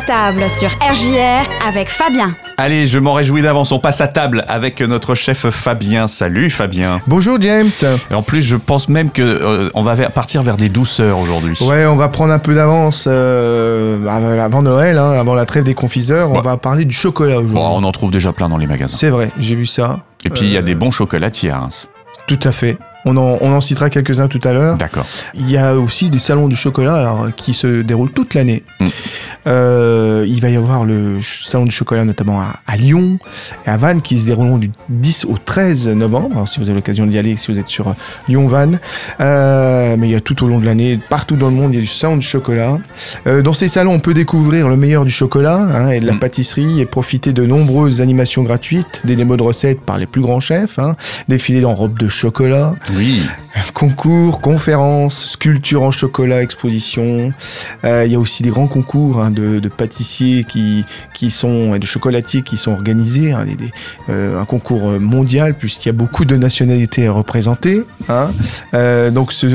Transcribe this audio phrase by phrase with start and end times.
[0.00, 2.34] à table sur RJR avec Fabien.
[2.56, 3.72] Allez, je m'en réjouis d'avance.
[3.72, 6.06] On passe à table avec notre chef Fabien.
[6.08, 7.00] Salut Fabien.
[7.06, 7.68] Bonjour James.
[8.10, 11.58] Et en plus, je pense même que euh, on va partir vers des douceurs aujourd'hui.
[11.62, 15.74] Ouais, on va prendre un peu d'avance euh, avant Noël, hein, avant la trêve des
[15.74, 16.30] confiseurs.
[16.30, 16.40] On Bon.
[16.40, 17.54] va parler du chocolat aujourd'hui.
[17.54, 18.96] Bon, on en trouve déjà plein dans les magasins.
[18.96, 20.00] C'est vrai, j'ai vu ça.
[20.24, 21.88] Et puis il y a des bons chocolatiers à Reims.
[22.26, 22.78] Tout à fait.
[23.04, 24.76] On en, on en citera quelques-uns tout à l'heure.
[24.76, 25.06] D'accord.
[25.34, 28.62] Il y a aussi des salons du chocolat alors, qui se déroulent toute l'année.
[28.80, 28.86] Mm.
[29.46, 33.18] Euh, il va y avoir le salon du chocolat notamment à, à Lyon
[33.66, 36.30] et à Vannes qui se dérouleront du 10 au 13 novembre.
[36.32, 37.92] Alors, si vous avez l'occasion d'y aller, si vous êtes sur euh,
[38.28, 38.78] Lyon-Vannes.
[39.20, 41.76] Euh, mais il y a tout au long de l'année, partout dans le monde, il
[41.76, 42.78] y a du salon du chocolat.
[43.26, 46.12] Euh, dans ces salons, on peut découvrir le meilleur du chocolat hein, et de la
[46.12, 46.18] Mm.
[46.18, 50.40] pâtisserie et profiter de nombreuses animations gratuites, des démos de recettes par les plus grands
[50.40, 50.96] chefs, hein,
[51.28, 53.22] défilés en robe de chocolat, Oui.
[53.74, 57.32] Concours, conférences, sculptures en chocolat, expositions.
[57.84, 61.78] Euh, il y a aussi des grands concours hein, de, pâtissiers qui, qui sont, et
[61.78, 63.32] de chocolatiers qui sont organisés.
[63.32, 63.44] hein,
[64.08, 67.82] euh, un concours mondial puisqu'il y a beaucoup de nationalités représentées.
[68.08, 68.30] hein.
[68.74, 69.46] Euh, donc ce,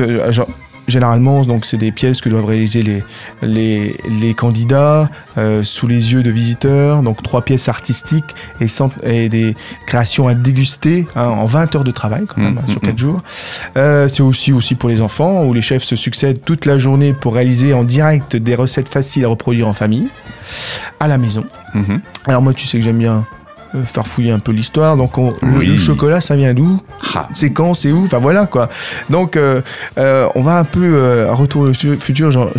[0.88, 3.04] Généralement, donc c'est des pièces que doivent réaliser les,
[3.42, 7.02] les, les candidats euh, sous les yeux de visiteurs.
[7.02, 9.56] Donc trois pièces artistiques et, des
[9.88, 12.88] créations à déguster hein, en 20 heures de travail quand même, Mmh, hein, sur mmh,
[12.88, 13.22] 4 jours.
[13.78, 17.14] Euh, c'est aussi, aussi pour les enfants, où les chefs se succèdent toute la journée
[17.14, 20.08] pour réaliser en direct des recettes faciles à reproduire en famille,
[21.00, 21.46] à la maison.
[22.26, 23.26] Alors moi, tu sais que j'aime bien
[23.74, 24.98] euh, faire fouiller un peu l'histoire.
[24.98, 25.68] Donc on- le- Oui.
[25.68, 26.80] le, chocolat, ça vient d'où
[27.16, 27.28] Ah.
[27.34, 28.70] C'est quand C'est où Enfin voilà quoi.
[29.10, 29.62] Donc euh,
[29.98, 32.32] euh, on va un peu euh, à retour au fu- futur.
[32.32, 32.50] J'en-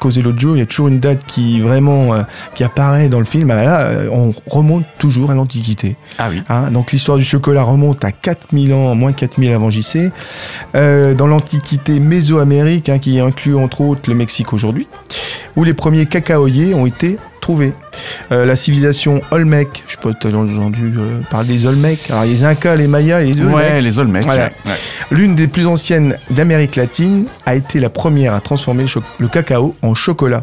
[0.00, 0.56] causais l'autre jour.
[0.56, 2.08] Il y a toujours une date qui vraiment
[2.56, 3.52] qui apparaît dans le film.
[3.52, 5.94] Ah, Là, on remonte toujours à l'Antiquité.
[6.18, 6.42] Ah oui.
[6.48, 10.10] Hein, donc l'histoire du chocolat remonte à 4000 ans, moins 4000 avant JC,
[10.74, 14.88] dans l'Antiquité mésoamérique, hein, qui inclut entre autres le Mexique aujourd'hui,
[15.54, 17.74] où les premiers cacaoyers ont été trouvés.
[18.30, 22.24] Euh, la civilisation Olmec, je sais pas, tu as entendu euh, parler des Olmecs, alors
[22.24, 23.54] les Incas, les Mayas et les Olmecs.
[23.54, 24.24] Ouais, les Olmecs.
[24.24, 24.44] Voilà.
[24.44, 24.52] ouais.
[24.64, 24.78] Ouais.
[25.10, 28.86] L'une des plus anciennes d'Amérique latine a été la première à transformer
[29.18, 30.40] le, cacao en chocolat.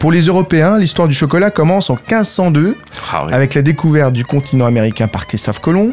[0.00, 2.76] Pour les Européens, l'histoire du chocolat commence en 1502
[3.12, 5.92] Ah avec la découverte du continent américain par Christophe Colomb,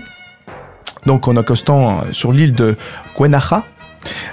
[1.06, 2.76] donc en accostant euh, sur l'île de
[3.16, 3.66] Guanaja,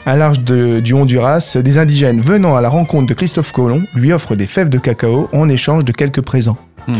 [0.07, 4.13] à large de- du Honduras, des indigènes venant à la rencontre de Christophe Colomb lui
[4.13, 6.59] offrent des fèves de cacao en échange de quelques présents.
[6.89, 6.97] Mhm.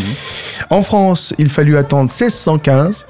[0.71, 3.07] En France, il fallut attendre 1615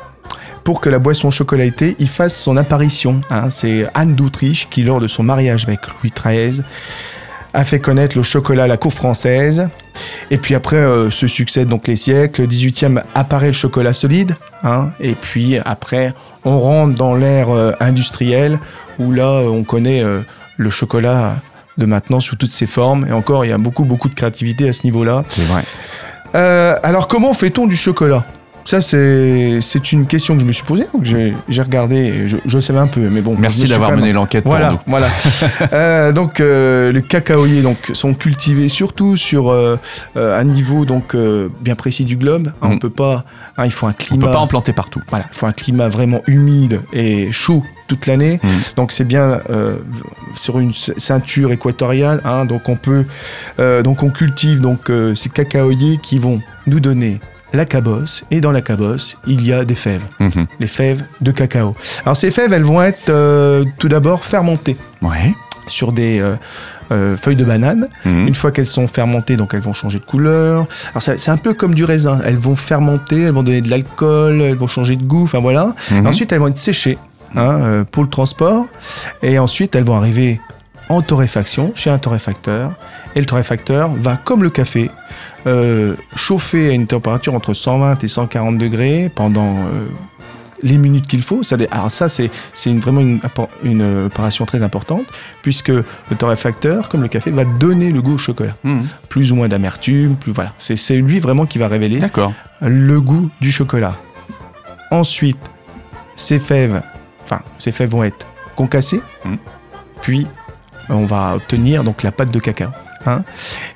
[0.64, 3.20] pour que la boisson chocolatée y fasse son apparition.
[3.30, 3.50] hein.
[3.50, 6.62] C'est Anne d'Autriche qui, lors de son mariage avec Louis XIII,
[7.52, 9.68] a fait connaître le chocolat à la cour française.
[10.30, 12.42] Et puis après euh, se succèdent donc les siècles.
[12.42, 14.36] Le 18e apparaît le chocolat solide.
[14.62, 14.90] Hein.
[15.00, 18.58] et puis après, on rentre dans l'ère euh, industrielle
[18.98, 20.20] où là, euh, on connaît euh,
[20.56, 21.36] le chocolat
[21.78, 23.06] de maintenant sous toutes ses formes.
[23.08, 25.24] Et encore, il y a beaucoup, beaucoup de créativité à ce niveau-là.
[25.28, 25.64] C'est vrai.
[26.82, 28.24] Alors, comment fait-on du chocolat?
[28.70, 30.86] Ça, c'est une question que je me suis posée.
[30.94, 33.34] donc J'ai regardé, et je, je savais un peu, mais bon.
[33.36, 34.78] Merci d'avoir mené l'enquête pour Voilà, nous.
[34.86, 35.08] voilà.
[35.72, 39.76] Euh, donc, euh, les cacaoyers donc, sont cultivés surtout sur euh,
[40.16, 41.16] un niveau donc,
[41.60, 42.48] bien précis du globe.
[42.62, 42.78] Hein, On Mm.
[42.78, 43.24] peut pas.
[43.56, 44.26] hein, il faut un On climat.
[44.26, 45.00] peut pas en planter partout.
[45.08, 48.38] Voilà, il faut un climat vraiment humide et chaud toute l'année.
[48.42, 48.48] Mm.
[48.76, 49.74] Donc c'est bien euh,
[50.36, 52.20] sur une ce- ceinture équatoriale.
[52.24, 53.04] hein, donc on peut,
[53.58, 57.18] euh, donc on cultive donc euh, ces cacaoyers qui vont nous donner
[57.52, 60.46] la cabosse et dans la cabosse il y a des fèves, Mhm.
[60.60, 61.74] les fèves de cacao.
[62.04, 65.34] Alors ces fèves elles vont être euh, tout d'abord fermentées Ouais.
[65.66, 66.36] sur des euh,
[66.92, 67.88] euh, feuilles de banane.
[68.04, 68.26] Mhm.
[68.28, 70.66] Une fois qu'elles sont fermentées, donc elles vont changer de couleur.
[70.92, 72.20] Alors c'est un peu comme du raisin.
[72.24, 75.22] Elles vont fermenter, elles vont donner de l'alcool, elles vont changer de goût.
[75.22, 75.74] Enfin voilà.
[75.92, 76.06] Mhm.
[76.06, 76.98] Ensuite, elles vont être séchées
[77.36, 78.66] hein, pour le transport.
[79.22, 80.40] Et ensuite, elles vont arriver
[80.88, 82.72] en torréfaction chez un torréfacteur.
[83.16, 84.90] Et le torréfacteur va, comme le café,
[85.46, 89.86] euh, chauffer à une température entre 120 et 140 degrés pendant euh,
[90.62, 91.40] les minutes qu'il faut.
[91.72, 92.30] Alors ça, c'est
[92.66, 95.04] une- vraiment une, euh, opération très importante,
[95.42, 95.84] puisque le
[96.18, 98.54] torréfacteur, comme le café, va donner le goût au chocolat.
[98.62, 98.86] Mhm.
[99.08, 100.52] Plus ou moins d'amertume, plus voilà.
[100.58, 101.98] C'est lui vraiment qui va révéler
[102.60, 103.94] le goût du chocolat.
[104.90, 105.38] Ensuite,
[106.16, 106.82] ces fèves,
[107.24, 108.26] enfin, ces fèves vont être
[108.56, 109.38] concassées, Mhm.
[110.02, 110.26] puis
[110.90, 112.68] on va obtenir donc la pâte de cacao.
[113.06, 113.22] Hein.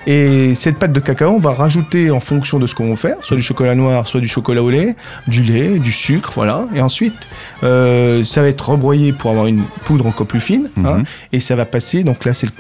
[0.07, 3.17] Et cette pâte de cacao, on va rajouter en fonction de ce qu'on veut faire,
[3.23, 6.67] soit du chocolat noir, soit du chocolat au lait, du lait, du sucre, voilà.
[6.75, 7.15] Et ensuite,
[7.63, 10.99] euh, ça va être rebroyé pour avoir une poudre encore plus fine, hein.
[10.99, 11.05] Mhm.
[11.33, 12.05] et ça va passer.
[12.05, 12.53] Donc là, c'est le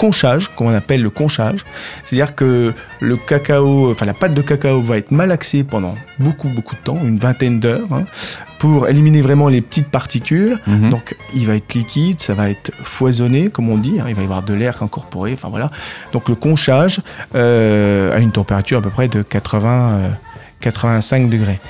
[0.00, 1.66] conchage, qu'on appelle le conchage.
[2.04, 6.74] C'est-à-dire que le cacao, enfin la pâte de cacao va être malaxée pendant beaucoup, beaucoup
[6.74, 8.04] de temps, une vingtaine d'heures, hein,
[8.58, 10.58] pour éliminer vraiment les petites particules.
[10.66, 10.88] Mhm.
[10.88, 14.22] Donc il va être liquide, ça va être foisonné, comme on dit, hein, il va
[14.22, 15.70] y avoir de l'air incorporé, enfin voilà.
[16.14, 17.02] Donc le conchage
[17.34, 20.08] euh, à une température à peu près de 80, euh,
[20.60, 21.60] 85 degrés.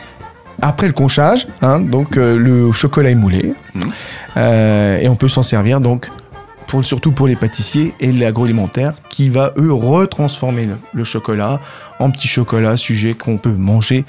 [0.63, 3.91] Après le conchage, hein, donc euh, le chocolat est moulé Mhm.
[5.03, 6.11] Et on peut s'en servir donc
[6.71, 11.61] pour, surtout pour les pâtissiers et l'agroalimentaire qui va eux retransformer le, le chocolat
[11.99, 14.05] en petit chocolat sujet qu'on peut manger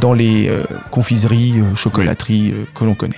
[0.00, 3.16] dans les euh, confiseries, euh, chocolateries euh, que l'on connaît.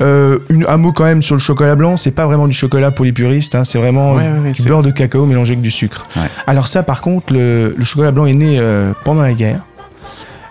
[0.00, 3.04] Une- un mot quand même sur le chocolat blanc, c'est pas vraiment du chocolat pour
[3.04, 5.70] les puristes, hein, c'est vraiment Ouais, ouais, ouais, du beurre de cacao mélangé avec du
[5.70, 6.06] sucre.
[6.48, 8.60] Alors ça par contre, le, le chocolat blanc est né
[9.04, 9.60] pendant la guerre.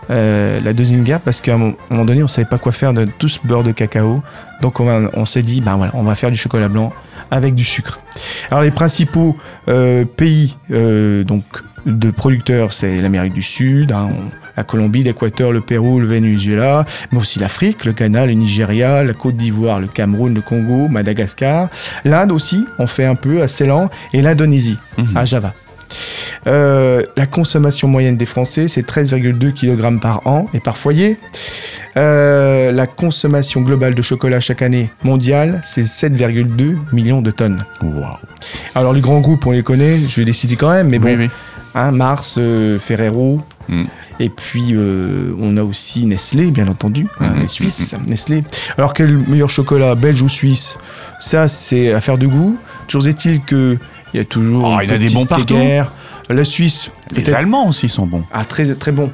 [0.10, 2.92] Euh, la deuxième guerre parce qu'à un mo- moment donné on savait pas quoi faire
[2.94, 4.22] de tout ce beurre de cacao
[4.62, 6.92] donc on, on s'est dit ben voilà on va faire du chocolat blanc
[7.32, 8.00] avec du sucre
[8.52, 9.36] alors les principaux
[9.68, 11.44] euh, pays euh, donc
[11.86, 16.86] de producteurs c'est l'Amérique du Sud hein, on- la Colombie l'Équateur le Pérou le Venezuela
[17.12, 21.70] mais aussi l'Afrique le Ghana le Nigeria la Côte d'Ivoire le Cameroun le Congo Madagascar
[22.04, 25.16] l'Inde aussi on fait un peu à Ceylan et l'Indonésie Mhm.
[25.18, 25.54] à Java
[26.48, 31.18] euh, la consommation moyenne des Français, c'est 13,2 kg par an et par foyer.
[31.98, 37.66] Euh, la consommation globale de chocolat chaque année mondiale, c'est 7,2 millions de tonnes.
[37.82, 38.06] Waouh.
[38.76, 41.10] Alors les grands groupes, on les connaît, je vais les citer quand même, mais bon,
[41.10, 41.30] Oui, oui.
[41.76, 43.84] hein, Mars, euh, Ferrero, Mm.
[44.20, 47.42] et puis euh, on a aussi Nestlé, bien entendu, hein, Mhm.
[47.42, 48.44] les Suisses, Nestlé.
[48.78, 50.78] Alors quel meilleur chocolat, belge ou suisse?
[51.20, 52.58] Ça, c'est affaire de goût.
[52.88, 53.78] Toujours est-il que
[54.14, 55.56] il y a toujours Oh, il y a des bons partout.
[56.34, 58.24] La Suisse, Les Allemands aussi sont bons.
[58.32, 59.12] ah, très, très bon.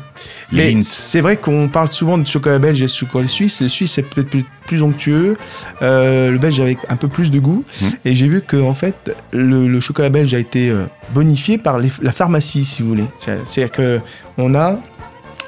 [0.52, 3.62] Les c'est vrai qu'on parle souvent de chocolat belge et de chocolat suisse.
[3.62, 5.36] Le suisse est peut-être plus, plus onctueux,
[5.82, 7.64] euh, le belge avec un peu plus de goût.
[7.82, 7.90] Mhm.
[8.06, 11.80] Et j'ai vu que en fait, le, le chocolat belge a été euh, bonifié par
[11.80, 13.06] les- la pharmacie, si vous voulez.
[13.20, 14.00] C'est- C'est-à-dire que
[14.38, 14.78] on a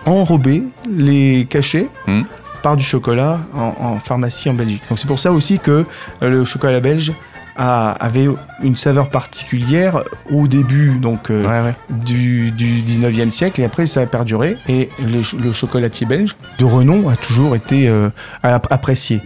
[0.06, 1.88] enrobé les cachets.
[2.08, 2.26] Mhm.
[2.62, 4.82] par du chocolat en, en pharmacie en Belgique.
[4.90, 5.86] Donc c'est pour ça aussi que
[6.22, 7.14] euh, le chocolat belge
[7.60, 8.28] a- avait
[8.64, 11.74] une saveur particulière au début donc euh, Ouais, ouais.
[12.06, 16.36] du, du 19e siècle et après ça a perduré et le, ch- le chocolatier belge
[16.58, 18.10] de renom a toujours été euh,
[18.44, 19.22] ap- apprécié.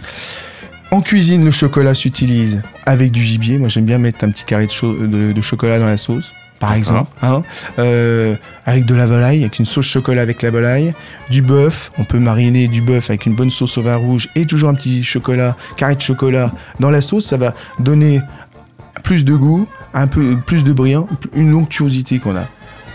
[0.91, 3.57] En cuisine, le chocolat s'utilise avec du gibier.
[3.57, 6.31] Moi, j'aime bien mettre un petit carré de, cho- de- de chocolat dans la sauce,
[6.59, 7.11] par exemple.
[7.21, 7.43] hein.
[7.79, 8.35] Euh,
[8.65, 10.93] avec de la volaille, avec une sauce chocolat avec la volaille.
[11.29, 14.45] Du bœuf, on peut mariner du bœuf avec une bonne sauce au vin rouge et
[14.45, 17.25] toujours un petit chocolat, carré de chocolat dans la sauce.
[17.25, 18.21] Ça va donner
[19.03, 22.45] plus de goût, un peu plus de brillant, une onctuosité qu'on a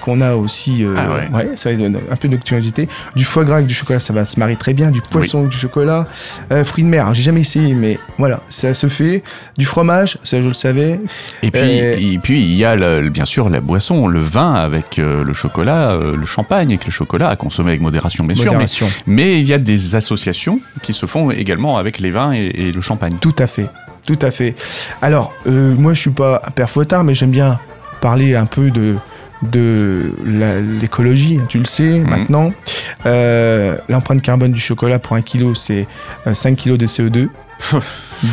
[0.09, 1.51] qu'on a aussi euh, Ah ouais.
[1.57, 4.57] ça donne un peu d'onctuosité du foie gras avec du chocolat ça va se marier
[4.57, 6.07] très bien du poisson avec du chocolat
[6.51, 9.23] euh, fruits de mer j'ai jamais essayé mais voilà ça se fait
[9.59, 10.99] du fromage ça je le savais
[11.43, 14.55] Et puis, Euh, et puis il y a le- bien sûr la boisson, le vin
[14.55, 18.45] avec le chocolat, le champagne avec le chocolat à consommer avec modération, bien sûr.
[18.45, 22.33] Mais, modération mais il y a des associations qui se font également avec les vins
[22.33, 23.17] et, et le champagne.
[23.21, 23.67] Tout à fait,
[24.07, 24.55] tout à fait.
[25.03, 27.59] Alors, euh, moi, je suis pas un père Fouettard, mais j'aime bien
[28.01, 28.95] parler un peu de
[29.43, 30.13] de
[30.81, 32.53] l'écologie, tu le sais maintenant.
[33.07, 35.87] Euh, L'empreinte carbone du chocolat pour un kilo, c'est
[36.27, 37.29] euh, 5 kilos de CO2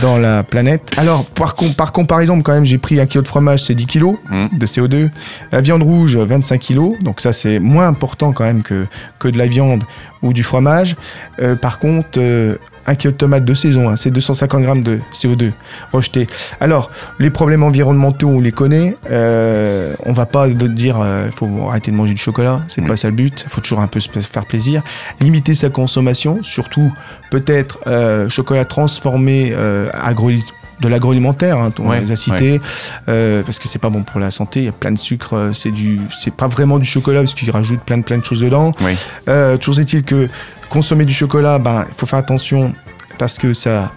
[0.01, 0.91] dans la planète.
[0.97, 3.85] Alors, par, com- par comparaison, quand même, j'ai pris un kilo de fromage, c'est 10
[3.85, 4.45] kilos Mm.
[4.57, 5.09] de CO2.
[5.51, 6.97] La viande rouge, 25 kilos.
[7.01, 8.85] Donc ça, c'est moins important quand même que,
[9.19, 9.83] que de la viande
[10.21, 10.95] ou du fromage.
[11.39, 14.99] Euh, par contre, euh, un kilo de tomates de saison, hein, c'est 250 grammes de
[15.13, 15.51] CO2
[15.91, 16.27] rejeté.
[16.59, 18.95] Alors, les problèmes environnementaux, on les connaît.
[19.09, 22.61] Euh, on va pas dire, il faut arrêter de manger du chocolat.
[22.67, 22.87] C'est Mm.
[22.87, 23.43] pas ça le but.
[23.47, 24.83] Il faut toujours un peu se faire plaisir.
[25.19, 26.91] Limiter sa consommation, surtout
[27.31, 30.29] peut-être euh, chocolat transformé euh, agro
[30.81, 32.59] de l'agroalimentaire, hein, on Ouais, les a cités,
[33.07, 34.59] euh, parce que c'est pas bon pour la santé.
[34.61, 35.33] Il y a plein de sucre.
[35.35, 38.25] euh, C'est du, c'est pas vraiment du chocolat parce qu'il rajoute plein de plein de
[38.25, 38.73] choses dedans.
[38.81, 38.93] Oui.
[39.29, 40.27] Euh, toujours est-il que
[40.69, 42.73] consommer du chocolat, ben, il faut faire attention
[43.17, 43.91] parce que ça.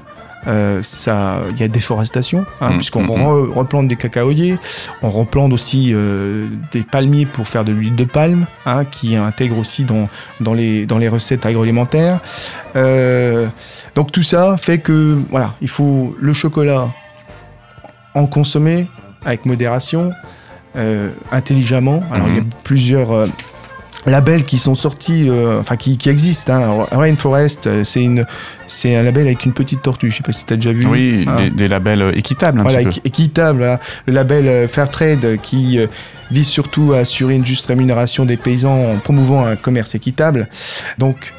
[0.47, 4.57] euh, ça, il y a déforestation, hein, Mm, puisqu'on mm, re- replante des cacaoyers,
[5.03, 9.59] on replante aussi euh, des palmiers pour faire de l'huile de palme, hein, qui intègre
[9.59, 10.09] aussi dans,
[10.41, 12.21] dans, les, dans les recettes agroalimentaires.
[12.77, 13.49] Euh,
[13.99, 16.87] donc tout ça fait que voilà, il faut le chocolat
[18.15, 18.87] en consommer
[19.25, 20.13] avec modération,
[20.77, 22.05] euh, intelligemment.
[22.13, 22.51] Alors il y a Mhm.
[22.63, 23.27] plusieurs euh,
[24.07, 26.53] labels qui sont sortis, euh, enfin qui, qui existent.
[26.55, 26.87] Hein.
[26.93, 28.25] Rainforest, c'est une,
[28.69, 30.13] c'est un label avec une petite tortue.
[30.13, 30.87] Je sais pas si tu as déjà vu.
[30.87, 31.35] Oui, hein.
[31.37, 33.65] des, des labels équitables un Voilà, petit équitable.
[33.65, 33.81] hein.
[34.07, 35.81] Le label Fairtrade qui
[36.31, 40.49] vise surtout à assurer une juste rémunération des paysans en promouvant un commerce équitable.
[40.99, 41.35] Donc,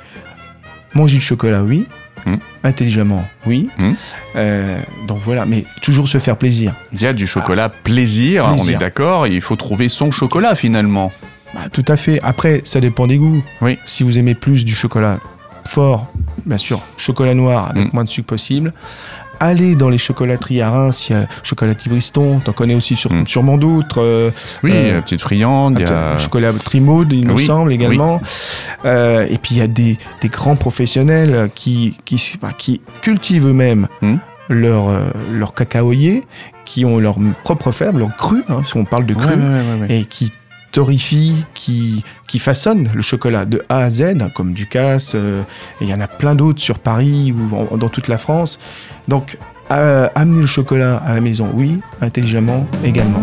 [0.94, 1.88] manger du chocolat, oui.
[2.26, 2.36] Mm.
[2.64, 3.70] intelligemment, oui.
[3.78, 3.94] Hmm.
[4.36, 6.74] Euh, donc voilà, mais toujours se faire plaisir.
[6.94, 11.12] Il y a du chocolat plaisir, on est d'accord, il faut trouver son chocolat finalement.
[11.54, 12.20] Bah, tout à fait.
[12.22, 13.44] Après, ça dépend des goûts.
[13.62, 13.78] Oui.
[13.86, 15.20] Si vous aimez plus du chocolat
[15.70, 16.08] fort,
[16.46, 17.90] bien sûr, chocolat noir avec Mm.
[17.94, 18.74] moins de sucre possible.
[19.42, 23.14] Allez dans les chocolateries à Reims, il y a Chocolatier Briston, t'en connais aussi sur-
[23.14, 23.26] Mm.
[23.26, 24.02] sûrement d'autres.
[24.02, 24.32] euh,
[24.64, 26.18] Oui, Euh, la petite friande, il y a...
[26.18, 28.20] Chocolat Trimaude, il me Oui, semble également.
[28.86, 33.48] Euh, et puis il y a des, des grands professionnels qui, qui, bah, qui cultivent
[33.48, 34.16] eux-mêmes Mm.
[34.50, 35.00] leur, euh,
[35.32, 36.24] leur cacaoyer,
[36.66, 39.88] qui ont leur propre ferme, leur cru, hein, si on parle de cru ouais, ouais,
[39.88, 40.00] ouais.
[40.02, 40.32] et qui
[40.72, 45.42] torrifie, qui, qui façonne le chocolat de A à Z, comme Ducasse, euh,
[45.82, 48.60] et il y en a plein d'autres sur Paris ou dans toute la France.
[49.08, 49.38] Donc,
[49.72, 53.22] euh, amener le chocolat à la maison, oui, intelligemment également.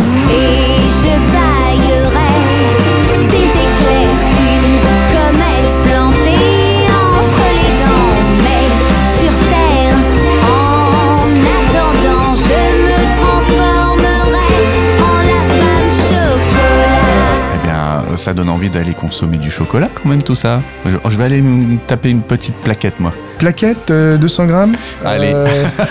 [18.27, 20.61] Ça donne envie d'aller consommer du chocolat quand même tout ça.
[20.85, 23.13] Je, je vais aller me taper une petite plaquette moi.
[23.39, 24.77] Plaquette, euh, 200 grammes?
[25.05, 25.31] Allez.
[25.33, 25.47] Euh,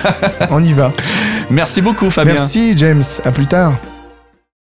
[0.51, 0.92] on y va.
[1.50, 2.34] Merci beaucoup Fabien.
[2.34, 3.75] Merci James, à plus tard.